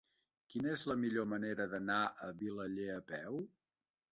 [0.53, 3.39] Quina és la millor manera d'anar a Vilaller a peu?